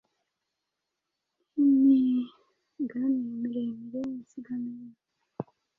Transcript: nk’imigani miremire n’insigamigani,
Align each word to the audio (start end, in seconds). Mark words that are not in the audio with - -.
nk’imigani 1.49 3.07
miremire 3.39 4.01
n’insigamigani, 4.09 4.95